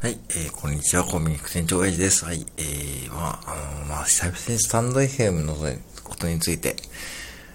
[0.00, 2.24] はい、えー、こんにちは、コミック店長エイジです。
[2.24, 5.56] はい、えー、まあ、あの、まあ、久々にスタンド FM の
[6.04, 6.76] ことについて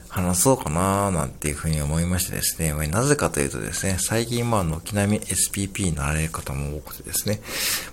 [0.10, 7.40] 話そうかなーなんていうふうに思いましてですね、まなぜかというとですね、最近まあ、軒並み SPP になられる方も多くてですね、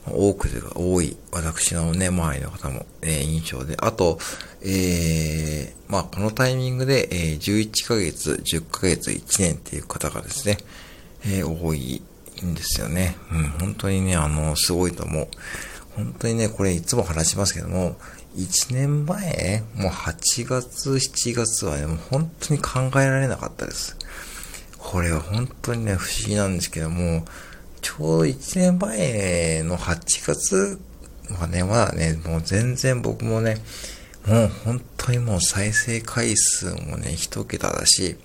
[0.04, 4.18] ま多くでが多い、私のね、周りの方も、えー、印象で、あと、
[4.62, 10.58] えー、まあ、このタイミングで、えー、11ヶ月、10ヶ月、1年っていう方がですね、
[11.24, 12.02] えー、多い
[12.44, 13.16] んですよね。
[13.32, 15.28] うん、本当にね、あの、すごいと思う。
[15.96, 17.96] 本当にね、これいつも話しますけども、
[18.36, 23.96] 1年前、もう8月、7月はね、もう本当に考えられなかったです。
[24.78, 27.24] これは本当にね、不思議なんですけども、
[27.82, 30.80] ちょうど1年前の8月
[31.38, 33.58] はね、まだね、もう全然僕もね、
[34.26, 38.16] もう本当にもう再生回数もね、一桁だし、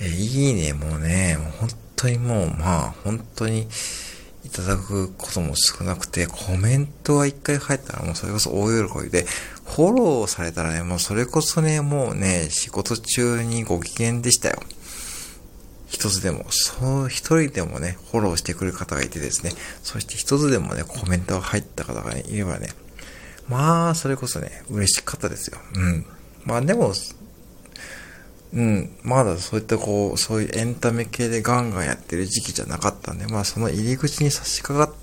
[0.00, 3.68] えいいねもうね、もう本当にもう、まあ、本当に、
[4.44, 9.24] いただくことも少なくて、コメントは一回入ったらもうそれこそ大喜びで、
[9.64, 14.62] フォローされたらね、もうそれこそね、もうね、仕事中にご機嫌でしたよ。
[15.88, 22.68] 一つでも、そう、一人でもね、フォローしてくる方がいてですね、そして一つでもね、コメントが入った方がね、いればね、
[23.48, 25.58] まあ、それこそね、嬉しかったですよ。
[25.74, 26.06] うん。
[26.44, 26.92] まあでも、
[28.54, 34.96] うん、まだそういったこう、そういうエンタメ系でガンガンやってる時期じゃなかったんで、まあその入り口に差し掛かっ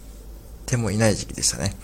[0.66, 1.76] てもいない時期でしたね。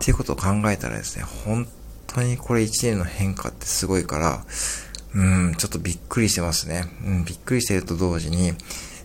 [0.00, 1.66] っていうことを考えたらですね、本
[2.06, 4.44] 当にこれ1年の変化ってすごいから、
[5.14, 6.84] うん、ちょっとびっくりしてますね。
[7.04, 8.52] うん、びっくりしてると同時に、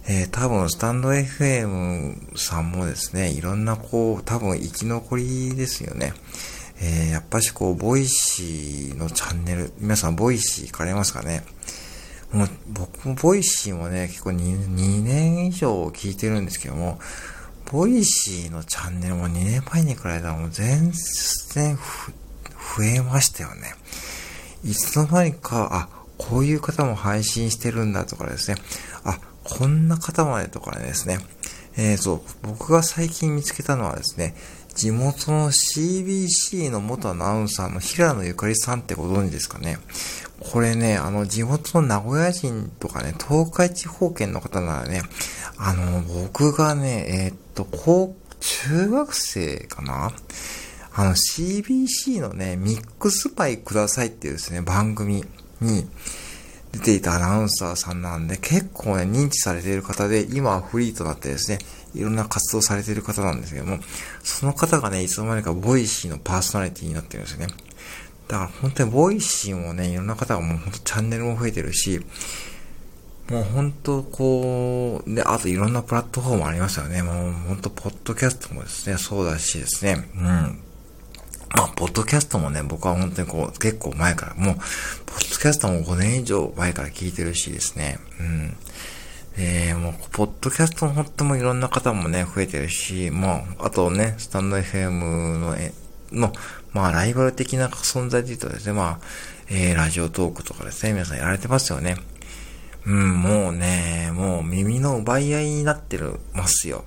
[0.09, 6.14] えー、多分スタンド FM さんもですね、いろんなこう、多分生き残りですよね。
[6.81, 11.46] えー、やっぱしこう、ボイシーのチャンネル、皆さんボイシー行かれますかね
[12.34, 17.00] もう僕もボイシーもね、結構 2, 2年以上聞いてるんですけども、
[17.72, 20.92] ボイシーのチャンネルも2年前に比べたらもう全
[21.52, 23.75] 然増えましたよね。
[24.64, 28.58] いつの間にか、あ、こういう方も配信してるんだとかですね。
[29.03, 31.19] あ、こんな方までとかですね。
[31.78, 34.35] えー、そう、僕が最近見つけたのはですね、
[34.75, 39.78] 地元の CBC の元アナウンサーの平野ゆかりさんってご存知ですかね。
[40.39, 45.03] これね、あの、地元の名古屋人とかね、東海地方圏の方ならね、
[45.57, 50.11] あの、僕がね、えー、っと、高、中学生かな？
[50.95, 55.23] あの、CBC のね、ミックスパイくださいっていうですね、番組
[55.61, 55.88] に
[56.73, 61.59] 出ていたアナウンサーさんなんで、結構ね、認知されている方で、今はフリーとなってですね、
[61.94, 63.79] いろんな活動されている方なんですけども、
[64.23, 67.47] その方がね、いつの間にかボイシーのパーソナリティになってるんですよね。
[68.28, 72.03] だから本当にボイシーもね、いろんな方がもう本当チャンネルも増えてるし、
[73.29, 77.03] もう本当こう、で、あといろんなプラットフォームありますよね。
[77.03, 80.59] もう本当ポッドキャストもですね、そうだしですね、うん。
[81.55, 84.55] まあ、ポッドキャストもね、僕は本当にこう、結構前から、もう、
[85.44, 88.56] キャストも5年以上前から聞いてるしですね、うん。
[89.38, 95.58] えー、もう、ポッドキャストも本当もいろんな方もね、増えてるし、まあ、あとね、スタンド FM の、
[96.14, 96.32] の、
[96.72, 99.00] まあ、ライバル的な存在で言うとですね、まあ、
[99.50, 101.98] えー、ラジオトークとかですね、皆さんやられてますよね。
[102.86, 106.86] うん、もうね、もう耳の奪い合いになってる、ますよ。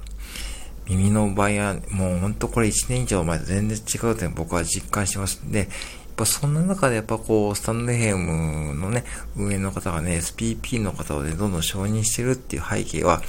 [0.89, 5.69] 耳の奪い合い、もうほんとこれ1年以上前と全然違うという僕は実感しますんで、
[6.16, 9.04] ぱそんな中でやっぱこう、スタンドヘムのね、
[9.37, 13.22] 運営の方がね、SPP の方をね、どんどん承認してるっていう背景は、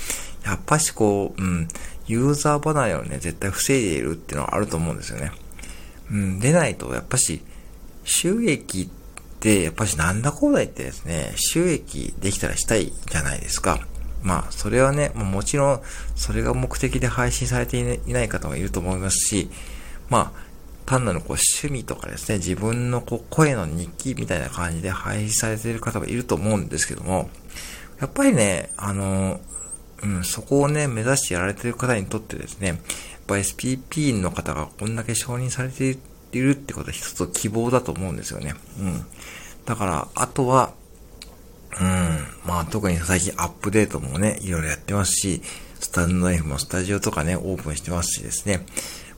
[0.45, 1.67] やっぱしこう、うん、
[2.07, 5.31] ユーザー離れをね、絶対防いでいるっていうのはあると思うんですよね。
[6.09, 7.41] うん、出ないと、やっぱし、
[8.05, 13.85] 収益って、やっぱしなんだこうだ言ってですね、収益できたらしたいじゃないですか。
[14.23, 15.81] まあ、それはね、もちろん、
[16.15, 19.49] それが目的で配信されていない方もいると思いますし、
[20.09, 20.46] まあ、
[20.87, 27.29] 単なるこう趣味とかですね、自分のこう声の日記みたいな感じで配信されている方もいると思うんですけども、
[27.99, 29.41] やっぱりね、あの、
[30.01, 32.77] うん、そこをね、目指してやられている方にとってですね、やっ
[33.27, 35.97] ぱ SPP の方がこんだけ承認されて
[36.31, 38.55] いるってことは一つ希望だと思うんですよね。
[38.79, 39.05] うん。
[39.65, 40.71] だから、あとは、
[41.81, 45.41] うん、まあ特に最近アップデートもね、いろいろやってますし、
[45.81, 48.65] スタンド F もスタジオとかね、オープンしてますしですね。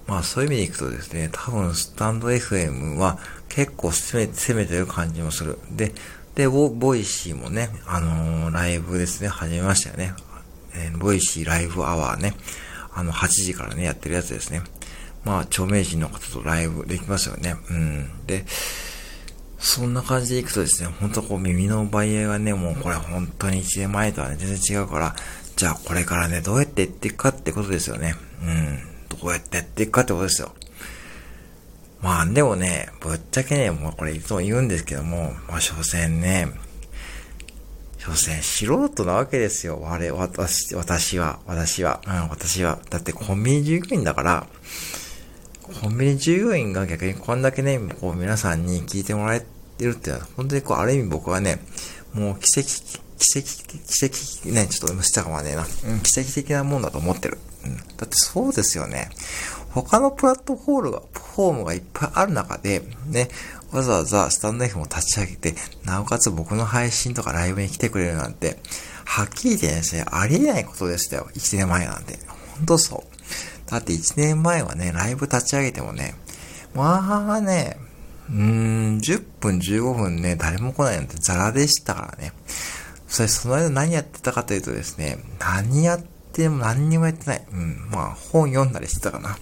[0.10, 5.60] まあそういう意味でいくとですね、多分スタンド FM は結構攻め攻めてる感じもする。
[5.72, 5.94] で、
[6.34, 10.14] で、ボイシーもね、あのー、ライブですね、始めましたよね。
[10.74, 12.34] えー、ボイシーライブアワーね。
[12.94, 14.64] あの、8時からね、やってるやつですね。
[15.26, 17.56] まあ、著名人の方とライブできますよね。
[17.70, 18.26] うん。
[18.26, 18.46] で、
[19.60, 25.16] そんな感じでいくとですね、ほんとこう耳の奪い合いがね、もうこれ本当に1年前とはね、全然違うから、
[25.58, 28.16] じゃあこれからね、どうやっていっていくかってことですよね。
[28.42, 28.89] うん。
[29.22, 30.52] どどうやってやっていくかってことですよ。
[32.02, 36.48] まあでもね、ぶっちゃけね、もうこれいつも言うんですけども、まあ所詮ね、
[37.98, 39.80] 所詮素人なわけですよ。
[39.82, 42.80] 我、私、私は、私は、うん、私は。
[42.90, 44.48] だってコンビニ従業員だから、
[45.82, 49.46] コンビニ従業員が逆にこんだけね、こう皆さんに聞いてもらえ
[49.78, 51.60] てるっていうのは、本当にこう、ある意味僕はね、
[52.14, 52.70] もう奇跡、
[53.18, 53.48] 奇跡、
[53.86, 55.64] 奇跡、ね、ちょっと無視したかまねえな。
[55.64, 57.38] うん、奇跡的なもんだと思ってる。
[57.66, 57.78] うん。
[57.78, 59.10] だってそうですよね。
[59.72, 63.30] 他のプラットフォームが、フォームがいっぱいある中で、ね、
[63.72, 68.58] わざわざスタンド F も立ち上げて、なおかつ僕の配信とかライブに来てくれるなんて、
[69.06, 71.30] はっきり言ってですね、ありえないことでしたよ。
[71.34, 72.18] 1年前なんて。
[72.56, 73.72] ほんとそう。
[73.72, 76.16] だって1年前はね、ライブ立ち上げてもね、
[76.74, 77.78] まあね、
[78.30, 82.34] うーん、10分15分ね、誰も来ないなんてザラでしたからね。
[83.08, 87.46] それ、その間何やってたかというとですね、何やっても何にもやってない。
[87.52, 89.38] うん、まあ、本読んだりしてたかな。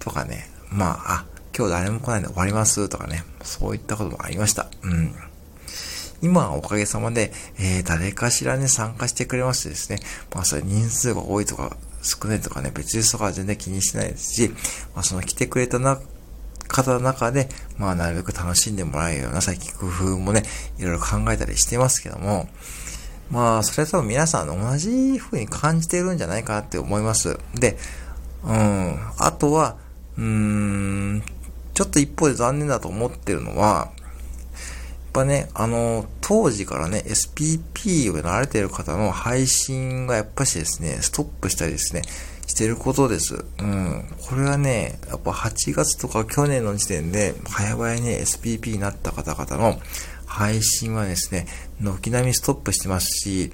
[0.00, 1.24] とかね、まあ、あ、
[1.56, 4.66] 今日誰も来ないんで終わりますとかね、そういったこともありました。
[4.82, 5.14] うん。
[6.22, 10.00] 今はおかげさまで、えー、誰かしらね、参加してくれましてですね、
[10.34, 14.48] まあ、それ人数が多いとか、少ないとかね、別ですとかは全然気にしてないですし、
[14.94, 16.00] まあ、その来てくれたな、
[16.68, 17.48] 方の中で、
[17.78, 20.42] まあ、なるべく楽しんでもらえるような最近工夫もね、
[20.78, 22.48] いろいろ考えたりしてますけども、
[23.30, 27.38] まあ、それ多分皆さん同じ風に感じてるんじゃないかなって思います。
[27.54, 27.76] で、
[28.44, 29.76] うん、あとは、
[30.16, 31.22] うーん、
[31.74, 42.02] ちょっと一方で残念だと思ってるのは、やっぱね、あの、当時からね、SPP をやられてる方の配信がやっぱしですね、ストップしたりですね、
[42.46, 43.44] してることです。
[43.58, 44.04] うん。
[44.28, 49.80] これはね、やっぱ8月とか去年の時点で、早々に、SPP になった方々の
[50.26, 51.46] 配信はですね、
[51.80, 53.50] 軒並みストップしてますし、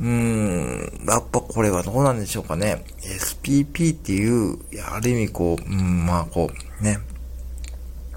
[0.00, 2.84] うーん、やっぱこれはどうなんでしょうかね。
[3.02, 4.58] SPP っていう、
[4.90, 6.50] ある意味こう、うん、まあこ
[6.80, 6.98] う、ね、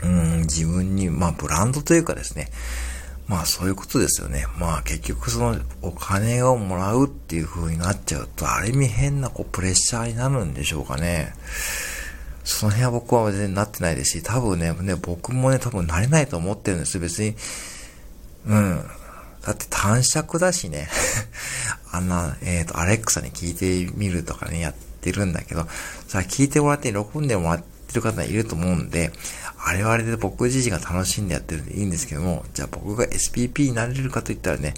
[0.04, 2.50] うん、自分に、まあブランドというかですね、
[3.27, 4.45] まあそういうことですよね。
[4.57, 11.33] まあ結局そのお金をもらうっていう風になっちゃうと、ある意味変なこうプレッシャーになるんでしょうかね。
[12.44, 16.98] その辺は僕は全然なってないですし、多分ね、ね僕もね、多分なれないと思ってるんです。
[16.98, 17.36] 別に、
[18.48, 18.84] うん。
[19.46, 20.90] だって短尺だしね。
[21.92, 25.68] あんな、えっ、ー、と、アレックサに聞いてみるとかね、やってるんだけど、
[26.08, 29.12] さあ聞いてもらって、喜んでもらってる方いると思うんで、
[29.64, 34.74] あれはあれで僕自身が楽しんでやってるんでいいんですけども、じゃあ僕が SPP になれるかといったらね、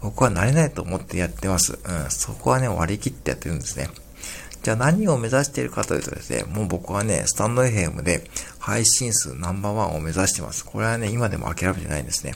[0.00, 1.72] 僕はなれないと思ってやってます。
[1.72, 3.88] うん、そこはね、割り切ってやってるんですね。
[4.62, 8.28] じゃあ何を目指しているかというとですね、もう僕はね、スタンド FM で
[8.58, 10.64] 配信数ナンバーワンを目指してます。
[10.64, 12.34] これはね、今でも諦めてないんですね。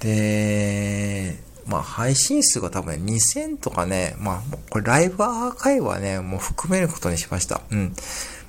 [0.00, 1.36] で、
[1.66, 7.60] まあ配信数が多分ね、2000とかね、まあこれライブアーカイブはね、もう含めることにしました。
[7.70, 7.94] うん。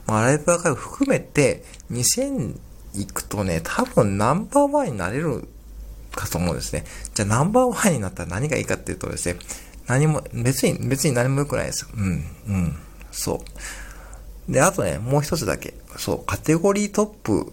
[0.07, 2.60] まあライブアーカイブ含めて2000
[2.94, 5.48] 行くとね、多分ナンバーワンになれる
[6.12, 6.86] かと思うんですね。
[7.13, 9.40] じゃあナンバーワンになったら何がいいかっていうとですね、
[9.88, 11.90] 何も、別に、別に何も良くないですよ。
[11.96, 12.75] うん、うん、
[13.12, 13.42] そ
[14.48, 14.51] う。
[14.51, 15.74] で、あとね、もう一つだけ。
[15.98, 17.51] そう、カテゴリートップ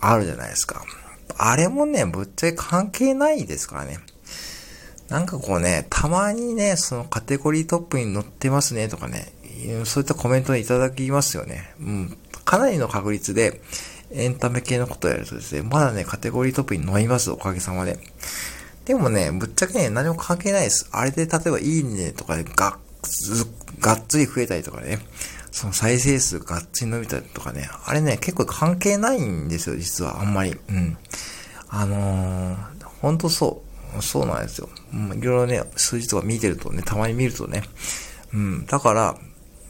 [0.00, 0.82] あるじゃないですか。
[1.38, 3.98] あれもね、ぶっちゃけ関係ないですからね。
[5.08, 9.32] なんかこうね、たまにね、そのカテゴリートップに載ってますねとかね、
[9.84, 11.72] そういったコメントいただきますよね。
[11.80, 12.18] うん。
[12.44, 13.60] かなりの確率で、
[14.12, 17.98] エンタメ系のことをやるとですね、まだね、カテゴリートップに乗ります、おかげさまで。
[18.84, 20.88] でもね、ぶっちゃけね、何も関係ないです。
[20.92, 22.78] あれで例えばいいねとかでがっ、
[23.80, 25.00] がっつり増えたりとかね、
[25.56, 30.50] その再生数がっつり伸びたりとかね、あれね、結構関係ないんですよ、実は、あんまり。
[30.50, 30.98] うん。
[31.70, 33.62] あのー、ほんとそ
[33.96, 34.02] う。
[34.02, 34.68] そうなんですよ。
[34.92, 37.62] いろいろね、数字とか見てるとね、たまに見るとね。
[38.34, 39.16] うん、だから、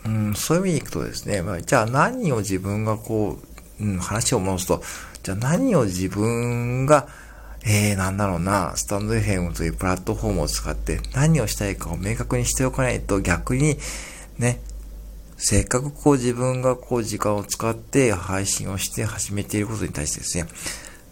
[0.04, 3.38] うん、そういう意味でいくとですね、まあ、じゃあ何を自分がこ
[3.78, 4.82] う、うん、話を戻すと、
[5.22, 7.06] じゃあ何を自分が、
[7.64, 13.78] えー、なんだろうな、スタンド FM というプラットフォームを使って何をしたいかを明確にしておかないと逆に、
[14.38, 14.60] ね、
[15.36, 20.46] せっかくこう自分がこう時間を使って配信をして始めていることに対してですね、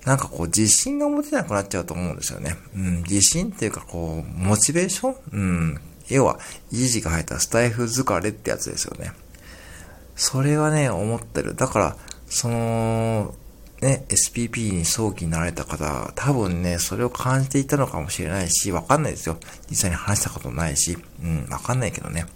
[0.05, 2.57] なんかこう自信が持てなくなっちゃうと思うんですよね。
[2.75, 5.17] うん、自信っていうかこう、モチベーション？
[5.33, 6.39] うん、要は、
[6.71, 9.13] いい字が入ったスタイフ疲れってやつですよね。
[10.17, 11.55] それはね、思ってる。
[11.55, 13.35] だから、その、
[13.81, 19.39] ね、SPP に早期になられた方、多分ね、それを感じていたのかもしれないし、わかんないですよ。
[19.71, 22.27] 実際に話したことないし、うん、わかんないけどね。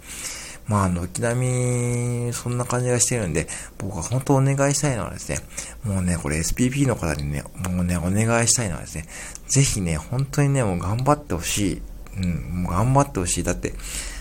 [0.69, 3.47] まあ、軒並み、そんな感じがしてるんで、
[3.79, 5.39] 僕は本当お願いしたいのはですね、
[5.83, 9.05] もうね、これ SPP の方にね、もうね、お願いしたいのはですね、
[9.47, 11.81] ぜひね、本当にね、もう頑張ってほしい。
[12.17, 13.43] うん、もう頑張ってほしい。
[13.43, 13.73] だって、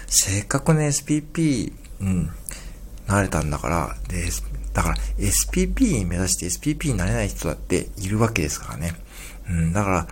[0.07, 2.31] せっかくね、SPP、うん、
[3.07, 4.25] なれたんだから、で、
[4.73, 8.95] だから SPP 目指して SPP になれない人だっているわけですからね。
[9.51, 10.09] うん、だから、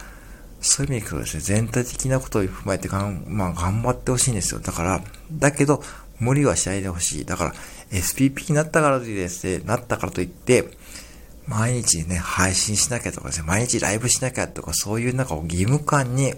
[0.60, 4.60] そういう意味でいくとですね、全体的なことを踏まえてがん、まあ、頑張ってほしいんですよ。
[4.60, 5.82] だから、だけど、
[6.18, 7.24] 無理はしないでほしい。
[7.24, 7.54] だから、
[7.90, 10.68] SPP になったからといってですね、なったからといって、
[11.46, 16.34] 毎日ね、配信しなきゃとかですね、毎日ライブしなきゃとか、そういうなんか義務感に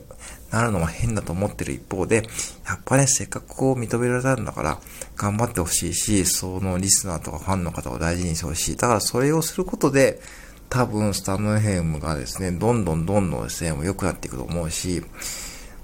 [0.51, 2.29] なるのも変だと思ってる一方で、
[2.67, 4.79] やっぱね、せっかくこう認められたんだから、
[5.17, 8.77] 頑張ってほしいし、そのリスナーとかファンの方を大事にしてほしい。
[8.77, 10.21] だからそれをすることで、
[10.69, 15.03] 多分スタンド FM がですね、どんどんどんどんですね、良くなっていくと思うし、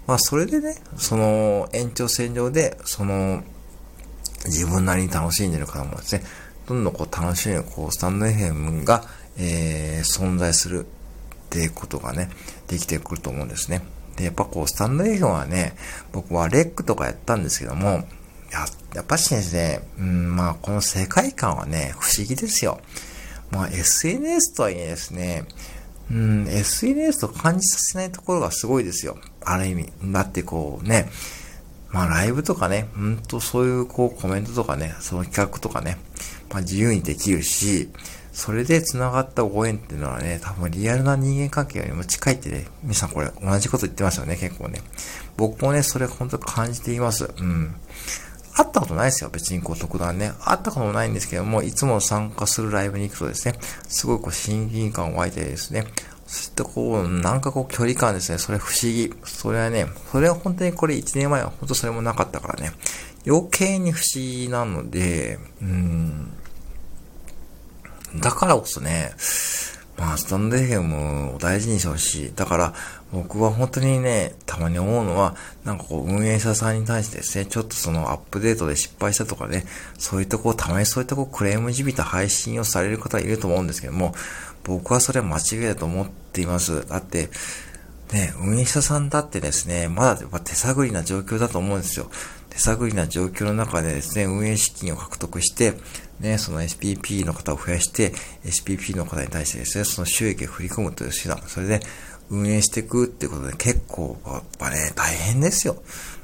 [0.06, 3.42] まあそれでね、その延長線上で、その、
[4.44, 6.22] 自分なりに楽しんでる方もですね、
[6.66, 9.04] どんどんこう楽しむ、こう、スタンド FM が、
[9.38, 10.88] えー、存在するっ
[11.50, 12.30] ていうことがね、
[12.68, 13.82] できてくると思うんですね。
[14.16, 15.76] で、やっぱこう、スタンド FM はね、
[16.12, 18.04] 僕はレックとかやったんですけども、
[18.50, 22.80] や、やっぱしですね、うん、まあ、この世界観はね、不思議ですよ。
[23.50, 25.44] まあ、SNS とはいえですね、
[26.10, 29.18] うん、SNS と感じさせないところがすごいですよ。
[29.44, 29.92] ある意味。
[30.04, 31.08] だってこうね、
[31.94, 35.96] まあライブとかね、うんとそういうこうコメントとかね、その企画とかね、
[36.50, 37.88] まあ自由にできるし、
[38.32, 44.80] それで繋がったご縁っていうのはね、多分リアルな人間関係よりも近いってね、皆さんこれ同じこと言ってますよね、結構ね。
[45.36, 47.30] 僕もね、それ本当感じています。
[47.38, 47.76] うん。
[48.56, 50.32] 会ったことないですよ、別にこう特段ね。
[50.40, 53.54] 会ったこともないんですけども、いつも参加するライブに行くとですね、
[53.88, 55.86] すごいこう親近感湧いてですね、
[56.26, 59.12] そしてこう、なんかこう距離感ですね、それ不思議。
[59.24, 62.72] それはね、それは本当にこれ1年前は本当それもなかったからね、
[63.26, 66.32] 余計に不思議なので、うん、
[68.16, 69.12] だからこそね、
[69.96, 72.32] まあ、スタンド FM を大事にしてほしい。
[72.34, 72.74] だから、
[73.12, 79.64] 僕は本当にね、たまに思うのは、なんかこう、運営者さんに対してですね、ちょっとそのアップデートで失敗したとかね、
[79.98, 84.14] そういったこう、たまにそういったこ、クレームじびた配信をされる方いると思うんですけども、
[84.64, 86.86] 僕はそれは間違いだと思っています。
[86.88, 87.30] だって、
[88.12, 92.10] ね、運営者さんだってですね、まだやっぱ手探りな状況だと思うんですよ。
[92.50, 95.74] 手探りな状況の中でですね、運営資金を獲得して、
[96.20, 98.12] ね、その SPP の方を増やして、
[98.44, 101.80] SPP の方に対してですね、その収益を振り込むという手段、それで
[102.30, 105.82] 運営していくっていうことで結構、やっぱね、大変ですよ。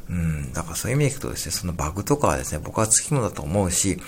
[0.08, 3.98] うん、だからそういう意味でいくとですね、そのバグとかはですね、僕はつきものだと思うし、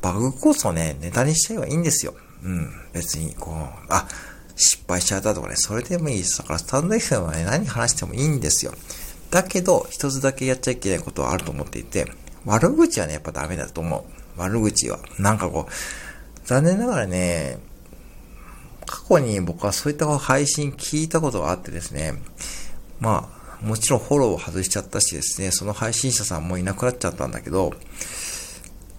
[0.00, 2.14] バグこそね、ネタにしちゃえばいいんですよ。
[2.42, 3.54] うん、別に、こう、
[3.88, 4.08] あ、
[4.56, 6.38] 失敗しちゃったとかね、それでもいいです。
[6.38, 8.72] だからスタンド FM はね、何話してもいいんですよ。
[9.30, 12.10] だけど、一つだけやっちゃいけないことはあると思っていて、
[12.44, 14.19] 悪口はね、やっぱダメだと思う。
[14.36, 14.98] 悪口は。
[15.18, 17.58] なんかこう、残念ながらね、
[18.86, 22.14] 過去に僕はそういった配信聞いたことがあってですね、
[22.98, 23.30] ま
[23.62, 27.72] あ、もちろんフォローを外しちゃったしですね、その配信者さんもいなくなっちゃったんだけど、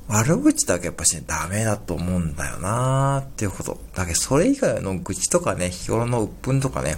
[0.08, 3.80] 悪口だけやっぱしね、ダメだと思うんだよなーっていうこと。
[3.96, 6.98] だけど、それ以外の愚痴とかね、日頃の鬱憤とかね、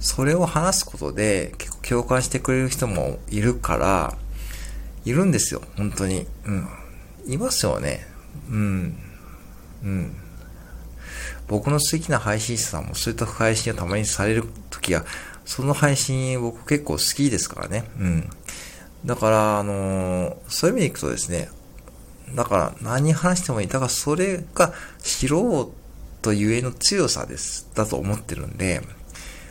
[0.00, 4.16] それを話すことで結構共感してくれる人もいるから、
[5.04, 6.26] いるんですよ、本当に。
[6.46, 6.68] うん。
[7.26, 8.06] いますよね。
[8.50, 8.96] うん。
[9.82, 10.16] うん。
[11.46, 15.04] 僕の好きな配信者さんもそういった配信をたまにされるときは、
[15.44, 17.84] その配信僕結構好きですからね。
[17.98, 18.30] うん。
[19.04, 21.50] だから、あのー、そういう意味でいくとですね、
[22.34, 23.66] だから何話してもいい。
[23.68, 25.26] だからそれが素
[26.22, 27.68] 人ゆえの強さです。
[27.74, 28.80] だと思ってるんで、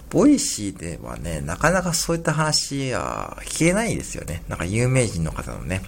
[0.10, 4.44] ボイシーではね、なかなかそういった話は聞けないですよね。
[4.48, 5.82] なんか有名人の方のね、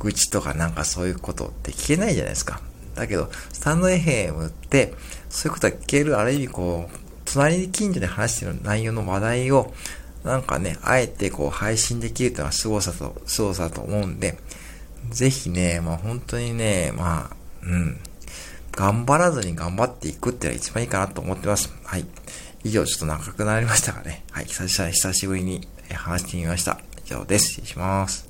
[0.00, 2.60] 愚痴とかなんかそういうことって聞けないじゃないですか。
[2.94, 4.94] だけど、スタンド FM って、
[5.28, 9.72] そういうことは聞ける、ある意味こう、隣近所で話してる内容の話題を、
[10.24, 14.38] なんかね、あえてこう配信できるっていうのは凄さと、凄さと思うんで、
[15.10, 18.00] ぜひね、まあ本当にね、まあ、うん。
[18.72, 21.72] 頑張らずに頑張っていくっていうのが一番いいかなと思ってます。
[21.84, 22.06] はい。
[22.64, 24.24] 以上、ちょっと長くなりましたがね。
[24.30, 24.44] はい。
[24.44, 26.78] 久々に久しぶりに話してみました。
[27.04, 27.48] 以上です。
[27.48, 28.29] 失礼します。